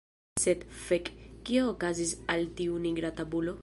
Sed, 0.43 0.63
fek, 0.85 1.11
kio 1.51 1.69
okazis 1.75 2.17
al 2.37 2.51
tiu 2.61 2.85
nigra 2.89 3.17
tabulo? 3.23 3.59